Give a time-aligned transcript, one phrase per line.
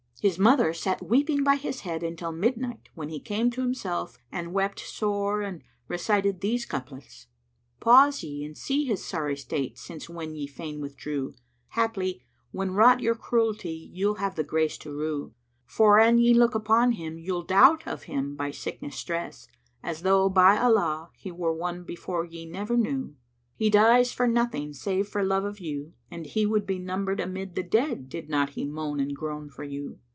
[0.23, 4.53] His mother sat weeping by his head until midnight, when he came to himself and
[4.53, 7.27] wept sore and recited these couplets',[FN#101]
[7.79, 12.69] "Pause ye and see his sorry state since when ye fain withdrew; * Haply, when
[12.69, 15.33] wrought your cruelty, you'll have the grace to rue:
[15.65, 20.03] For an ye look on him, you'll doubt of him by sickness stress * As
[20.03, 23.15] though, by Allah, he were one before ye never knew.
[23.55, 27.19] He dies for nothing save for love of you, and he would be * Numbered
[27.19, 29.97] amid the dead did not he moan and groan for you.